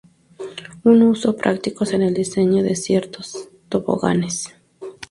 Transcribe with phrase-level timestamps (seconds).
[0.83, 4.47] Un uso práctico es el diseño de ciertos toboganes.